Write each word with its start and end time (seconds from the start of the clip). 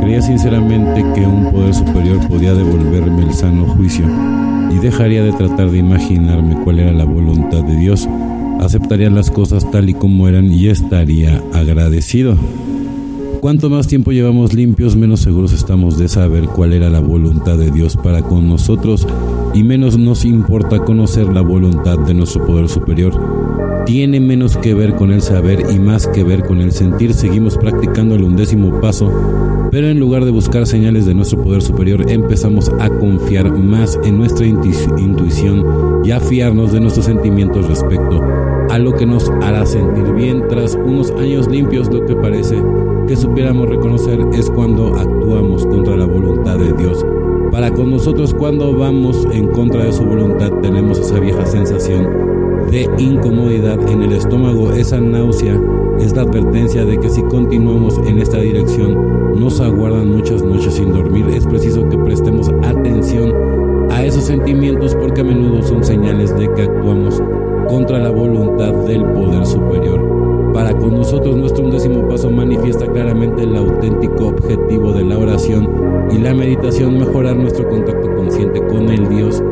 Creía 0.00 0.22
sinceramente 0.22 1.04
que 1.14 1.26
un 1.26 1.50
poder 1.50 1.74
superior 1.74 2.18
podía 2.28 2.54
devolverme 2.54 3.22
el 3.22 3.32
sano 3.32 3.66
juicio 3.66 4.04
y 4.70 4.78
dejaría 4.78 5.22
de 5.22 5.32
tratar 5.32 5.70
de 5.70 5.78
imaginarme 5.78 6.56
cuál 6.62 6.80
era 6.80 6.92
la 6.92 7.04
voluntad 7.04 7.62
de 7.62 7.76
Dios. 7.76 8.08
Aceptaría 8.60 9.10
las 9.10 9.30
cosas 9.30 9.70
tal 9.70 9.88
y 9.88 9.94
como 9.94 10.28
eran 10.28 10.50
y 10.52 10.68
estaría 10.68 11.42
agradecido. 11.52 12.36
Cuanto 13.40 13.68
más 13.68 13.86
tiempo 13.86 14.10
llevamos 14.10 14.54
limpios, 14.54 14.96
menos 14.96 15.20
seguros 15.20 15.52
estamos 15.52 15.98
de 15.98 16.08
saber 16.08 16.46
cuál 16.46 16.72
era 16.72 16.88
la 16.88 17.00
voluntad 17.00 17.58
de 17.58 17.70
Dios 17.70 17.94
para 17.94 18.22
con 18.22 18.48
nosotros 18.48 19.06
y 19.52 19.62
menos 19.62 19.98
nos 19.98 20.24
importa 20.24 20.78
conocer 20.78 21.26
la 21.28 21.42
voluntad 21.42 21.98
de 21.98 22.14
nuestro 22.14 22.46
poder 22.46 22.70
superior. 22.70 23.12
Tiene 23.86 24.18
menos 24.18 24.56
que 24.56 24.72
ver 24.72 24.94
con 24.94 25.12
el 25.12 25.20
saber 25.20 25.62
y 25.70 25.78
más 25.78 26.06
que 26.06 26.24
ver 26.24 26.42
con 26.44 26.62
el 26.62 26.72
sentir. 26.72 27.12
Seguimos 27.12 27.58
practicando 27.58 28.14
el 28.14 28.24
undécimo 28.24 28.80
paso, 28.80 29.12
pero 29.70 29.88
en 29.88 30.00
lugar 30.00 30.24
de 30.24 30.30
buscar 30.30 30.66
señales 30.66 31.04
de 31.04 31.12
nuestro 31.12 31.42
poder 31.42 31.60
superior, 31.60 32.10
empezamos 32.10 32.70
a 32.80 32.88
confiar 32.88 33.52
más 33.52 33.98
en 34.02 34.16
nuestra 34.16 34.46
intuición 34.46 36.02
y 36.02 36.12
a 36.12 36.20
fiarnos 36.20 36.72
de 36.72 36.80
nuestros 36.80 37.04
sentimientos 37.04 37.68
respecto 37.68 38.22
a 38.70 38.78
lo 38.78 38.94
que 38.94 39.04
nos 39.04 39.28
hará 39.42 39.66
sentir 39.66 40.10
bien 40.14 40.44
tras 40.48 40.74
unos 40.74 41.10
años 41.12 41.46
limpios, 41.48 41.92
lo 41.92 42.06
que 42.06 42.16
parece 42.16 42.56
que 43.06 43.16
supiéramos 43.16 43.68
reconocer 43.68 44.18
es 44.32 44.48
cuando 44.48 44.94
actuamos 44.96 45.66
contra 45.66 45.94
la 45.94 46.06
voluntad 46.06 46.56
de 46.56 46.72
Dios. 46.72 47.04
Para 47.52 47.70
con 47.70 47.90
nosotros 47.90 48.32
cuando 48.32 48.74
vamos 48.74 49.28
en 49.30 49.48
contra 49.48 49.84
de 49.84 49.92
su 49.92 50.04
voluntad 50.04 50.50
tenemos 50.62 50.98
esa 50.98 51.20
vieja 51.20 51.44
sensación 51.44 52.33
de 52.70 52.88
incomodidad 52.98 53.78
en 53.88 54.02
el 54.02 54.12
estómago, 54.12 54.72
esa 54.72 55.00
náusea 55.00 55.60
es 55.98 56.14
la 56.14 56.22
advertencia 56.22 56.84
de 56.84 56.98
que 56.98 57.08
si 57.08 57.22
continuamos 57.22 57.98
en 58.06 58.18
esta 58.18 58.38
dirección 58.38 59.38
nos 59.38 59.60
aguardan 59.60 60.10
muchas 60.10 60.42
noches 60.42 60.74
sin 60.74 60.92
dormir. 60.92 61.26
Es 61.28 61.46
preciso 61.46 61.88
que 61.88 61.98
prestemos 61.98 62.48
atención 62.62 63.32
a 63.90 64.04
esos 64.04 64.24
sentimientos 64.24 64.94
porque 64.94 65.20
a 65.20 65.24
menudo 65.24 65.62
son 65.62 65.84
señales 65.84 66.36
de 66.36 66.52
que 66.54 66.62
actuamos 66.62 67.22
contra 67.68 67.98
la 67.98 68.10
voluntad 68.10 68.72
del 68.86 69.04
poder 69.04 69.46
superior. 69.46 70.52
Para 70.52 70.72
con 70.72 70.94
nosotros 70.94 71.36
nuestro 71.36 71.64
undécimo 71.64 72.06
paso 72.08 72.30
manifiesta 72.30 72.86
claramente 72.86 73.42
el 73.42 73.56
auténtico 73.56 74.28
objetivo 74.28 74.92
de 74.92 75.04
la 75.04 75.18
oración 75.18 75.68
y 76.12 76.18
la 76.18 76.32
meditación, 76.32 76.98
mejorar 76.98 77.36
nuestro 77.36 77.68
contacto 77.68 78.14
consciente 78.14 78.60
con 78.66 78.88
el 78.88 79.08
Dios 79.08 79.42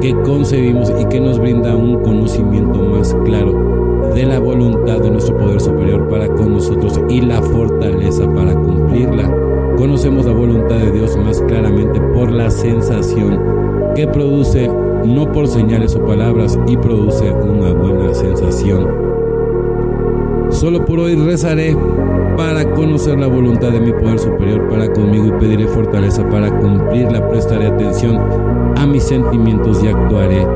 que 0.00 0.14
concebimos 0.22 0.92
y 0.98 1.04
que 1.06 1.20
nos 1.20 1.38
brinda 1.38 1.74
un 1.74 2.02
conocimiento 2.02 2.80
más 2.82 3.16
claro 3.24 4.12
de 4.14 4.24
la 4.24 4.38
voluntad 4.38 5.00
de 5.00 5.10
nuestro 5.10 5.36
poder 5.36 5.60
superior 5.60 6.08
para 6.08 6.28
con 6.28 6.54
nosotros 6.54 7.00
y 7.08 7.20
la 7.20 7.42
fortaleza 7.42 8.32
para 8.32 8.54
cumplirla. 8.54 9.74
Conocemos 9.76 10.26
la 10.26 10.32
voluntad 10.32 10.76
de 10.76 10.92
Dios 10.92 11.16
más 11.16 11.40
claramente 11.42 12.00
por 12.14 12.30
la 12.30 12.50
sensación 12.50 13.40
que 13.94 14.06
produce, 14.06 14.70
no 15.04 15.30
por 15.32 15.48
señales 15.48 15.94
o 15.94 16.04
palabras, 16.04 16.58
y 16.66 16.76
produce 16.76 17.30
una 17.30 17.72
buena 17.72 18.14
sensación 18.14 18.86
Solo 20.50 20.84
por 20.84 20.98
hoy 20.98 21.14
rezaré 21.14 21.76
para 22.36 22.64
conocer 22.74 23.18
la 23.18 23.26
voluntad 23.26 23.70
de 23.70 23.80
mi 23.80 23.92
poder 23.92 24.18
superior 24.18 24.68
para 24.68 24.92
conmigo 24.92 25.26
y 25.26 25.32
pediré 25.32 25.66
fortaleza 25.66 26.28
para 26.28 26.50
cumplirla. 26.58 27.28
Prestaré 27.28 27.66
atención 27.66 28.18
a 28.76 28.86
mis 28.86 29.04
sentimientos 29.04 29.82
y 29.82 29.88
actuaré 29.88 30.46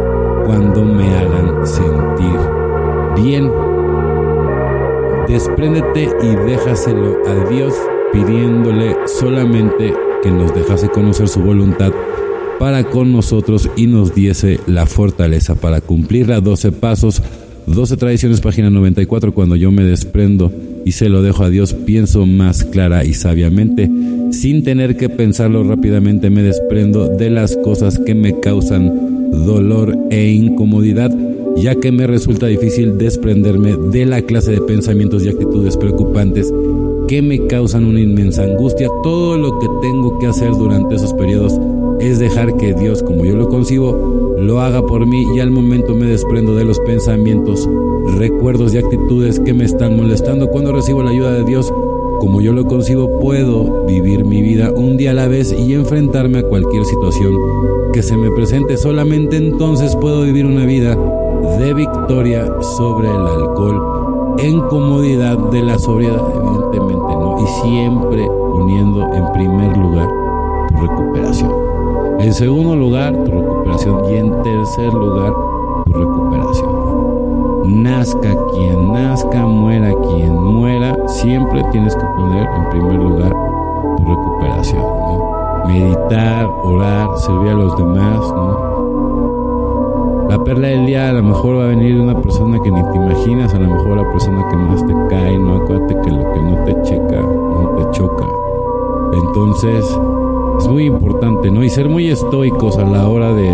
cuando 0.45 0.85
me 0.85 1.09
hagan 1.17 1.67
sentir 1.67 2.39
bien. 3.17 3.51
Despréndete 5.29 6.09
y 6.23 6.37
déjaselo 6.47 7.19
a 7.27 7.49
Dios 7.51 7.75
pidiéndole 8.13 8.97
solamente 9.07 9.93
que 10.23 10.31
nos 10.31 10.55
dejase 10.55 10.89
conocer 10.89 11.29
su 11.29 11.41
voluntad 11.41 11.93
para 12.59 12.85
con 12.85 13.13
nosotros 13.13 13.69
y 13.77 13.87
nos 13.87 14.15
diese 14.15 14.61
la 14.67 14.87
fortaleza 14.87 15.55
para 15.55 15.81
cumplirla. 15.81 16.41
12 16.41 16.73
pasos 16.73 17.23
12 17.67 17.97
tradiciones, 17.97 18.41
página 18.41 18.71
94, 18.71 19.33
cuando 19.33 19.57
yo 19.57 19.71
me 19.71 19.85
desprendo 19.85 20.53
y 20.85 20.93
se 20.93 21.09
lo 21.09 21.23
dejo 21.23 21.45
a 21.45 21.51
Dios, 21.51 21.75
pienso 21.75 22.27
más 22.27 22.65
clara 22.65 23.05
y 23.05 23.15
sabiamente, 23.15 23.89
sin 24.31 24.65
tener 24.65 24.97
que 24.97 25.09
pensarlo 25.09 25.63
rápidamente, 25.65 26.31
me 26.31 26.43
desprendo 26.43 27.09
de 27.09 27.31
las 27.31 27.57
cosas 27.57 27.99
que 27.99 28.15
me 28.15 28.41
causan 28.41 29.31
dolor 29.47 29.97
e 30.11 30.31
incomodidad, 30.31 31.17
ya 31.57 31.75
que 31.77 31.93
me 31.93 32.07
resulta 32.07 32.47
difícil 32.47 32.99
desprenderme 32.99 33.77
de 33.77 34.07
la 34.07 34.23
clase 34.23 34.53
de 34.53 34.61
pensamientos 34.61 35.25
y 35.25 35.29
actitudes 35.29 35.77
preocupantes 35.77 36.53
que 37.09 37.23
me 37.23 37.47
causan 37.47 37.85
una 37.85 38.01
inmensa 38.01 38.45
angustia. 38.45 38.89
Todo 39.03 39.37
lo 39.37 39.59
que 39.59 39.67
tengo 39.83 40.19
que 40.19 40.27
hacer 40.27 40.51
durante 40.53 40.95
esos 40.95 41.13
periodos 41.15 41.59
es 42.03 42.19
dejar 42.19 42.57
que 42.57 42.75
Dios, 42.75 43.03
como 43.03 43.25
yo 43.25 43.37
lo 43.37 43.49
concibo, 43.49 44.35
lo 44.37 44.61
haga 44.61 44.83
por 44.83 45.07
mí 45.07 45.25
y 45.35 45.41
al 45.41 45.53
momento 45.53 45.95
me 45.95 46.07
desprendo 46.07 46.55
de 46.57 46.65
los 46.65 46.81
pensamientos, 46.81 47.69
recuerdos 48.19 48.75
y 48.75 48.79
actitudes 48.79 49.39
que 49.39 49.55
me 49.55 49.65
están 49.65 49.97
molestando. 49.97 50.49
Cuando 50.49 50.73
recibo 50.73 51.03
la 51.03 51.11
ayuda 51.11 51.33
de 51.33 51.45
Dios, 51.45 51.73
como 52.19 52.41
yo 52.41 52.53
lo 52.53 52.67
concibo, 52.67 53.21
puedo 53.21 53.85
vivir 53.87 54.25
mi 54.25 54.43
vida 54.43 54.73
un 54.73 54.97
día 54.97 55.13
a 55.13 55.15
la 55.15 55.29
vez 55.29 55.53
y 55.53 55.75
enfrentarme 55.75 56.41
a 56.41 56.43
cualquier 56.43 56.85
situación 56.85 57.35
que 57.93 58.03
se 58.03 58.17
me 58.17 58.31
presente. 58.33 58.77
Solamente 58.77 59.37
entonces 59.37 59.95
puedo 59.95 60.23
vivir 60.23 60.45
una 60.45 60.65
vida 60.65 60.97
de 61.59 61.75
victoria 61.75 62.53
sobre 62.77 63.09
el 63.09 63.27
alcohol 63.27 64.37
en 64.39 64.61
comodidad 64.63 65.39
de 65.51 65.63
la 65.63 65.79
sobriedad, 65.79 66.23
evidentemente, 66.35 67.15
¿no? 67.15 67.37
Y 67.41 67.47
siempre 67.63 68.27
poniendo 68.27 69.03
en 69.15 69.33
primer 69.33 69.77
lugar 69.77 70.09
tu 70.69 70.77
recuperación. 70.77 71.82
En 72.23 72.33
segundo 72.33 72.77
lugar, 72.77 73.13
tu 73.25 73.33
recuperación. 73.33 74.05
Y 74.09 74.15
en 74.15 74.31
tercer 74.43 74.95
lugar, 74.95 75.35
tu 75.85 75.93
recuperación. 75.93 77.83
Nazca 77.83 78.37
quien 78.55 78.93
nazca, 78.93 79.45
muera 79.45 79.93
quien 79.93 80.33
muera, 80.33 80.97
siempre 81.09 81.65
tienes 81.73 81.97
que 81.97 82.05
poner 82.17 82.49
en 82.49 82.71
primer 82.71 82.95
lugar 82.95 83.37
tu 83.97 84.05
recuperación. 84.05 84.85
Meditar, 85.67 86.47
orar, 86.63 87.19
servir 87.19 87.51
a 87.51 87.55
los 87.55 87.77
demás. 87.77 88.35
La 90.29 90.45
perla 90.45 90.69
del 90.69 90.87
día 90.87 91.11
a 91.11 91.13
lo 91.15 91.25
mejor 91.25 91.59
va 91.59 91.65
a 91.65 91.69
venir 91.69 91.97
de 91.97 92.03
una 92.03 92.21
persona 92.21 92.61
que 92.63 92.71
ni 92.71 92.83
te 92.85 92.97
imaginas, 92.99 93.53
a 93.53 93.59
lo 93.59 93.67
mejor 93.67 93.97
la 93.97 94.09
persona 94.13 94.49
que 94.49 94.57
más 94.57 94.87
te 94.87 94.95
cae, 95.11 95.39
no 95.39 95.57
acuérdate 95.57 96.01
que 96.01 96.11
lo 96.11 96.33
que 96.33 96.41
no 96.41 96.65
te 96.65 96.83
checa, 96.83 97.21
no 97.21 97.75
te 97.77 97.91
choca. 97.91 98.27
Entonces, 99.13 99.99
es 100.63 100.69
muy 100.69 100.87
importante, 100.87 101.51
¿no? 101.51 101.65
Y 101.65 101.71
ser 101.71 101.89
muy 101.89 102.09
estoicos 102.09 102.79
a 102.79 102.85
la 102.85 103.09
hora 103.09 103.33
de, 103.33 103.53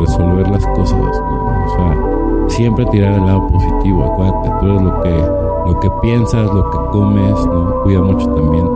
resolver 0.00 0.48
las 0.48 0.66
cosas, 0.68 0.98
O 0.98 1.70
sea, 1.76 2.48
siempre 2.48 2.84
tirar 2.86 3.14
el 3.14 3.26
lado 3.26 3.46
positivo, 3.48 4.04
acuérdate, 4.04 4.50
tú 4.60 4.66
eres 4.66 4.82
lo 4.82 5.02
que, 5.02 5.70
lo 5.70 5.80
que 5.80 5.90
piensas, 6.02 6.52
lo 6.52 6.70
que 6.70 6.78
comes, 6.90 7.46
¿no? 7.46 7.82
Cuida 7.82 8.00
mucho 8.00 8.26
también 8.30 8.66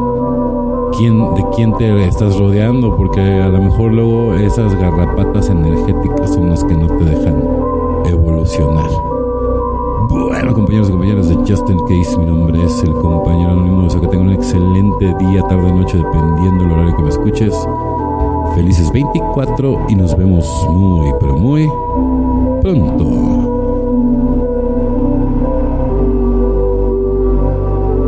quién, 0.97 1.35
de 1.35 1.45
quién 1.57 1.77
te 1.77 2.07
estás 2.07 2.39
rodeando, 2.39 2.95
porque 2.97 3.21
a 3.21 3.49
lo 3.49 3.59
mejor 3.59 3.93
luego 3.93 4.35
esas 4.35 4.75
garrapatas 4.79 5.49
energéticas 5.49 6.35
son 6.35 6.51
las 6.51 6.63
que 6.63 6.75
no 6.75 6.87
te 6.87 7.05
dejan 7.05 7.43
evolucionar. 8.07 8.91
Bueno, 10.15 10.55
compañeros 10.55 10.89
y 10.89 10.93
compañeras 10.93 11.29
de 11.29 11.35
Justin 11.35 11.77
Case, 11.89 12.17
mi 12.19 12.27
nombre 12.27 12.63
es 12.65 12.83
el 12.85 12.93
compañero 12.93 13.51
anónimo. 13.51 13.89
O 13.89 14.01
que 14.01 14.07
tengan 14.07 14.29
un 14.29 14.35
excelente 14.35 15.13
día, 15.19 15.43
tarde, 15.49 15.73
noche, 15.73 15.97
dependiendo 15.97 16.63
del 16.63 16.73
horario 16.73 16.97
que 16.97 17.03
me 17.03 17.09
escuches. 17.09 17.53
Felices 18.55 18.93
24 18.93 19.87
y 19.89 19.97
nos 19.97 20.17
vemos 20.17 20.47
muy, 20.71 21.13
pero 21.19 21.37
muy 21.37 21.69
pronto. 22.63 23.54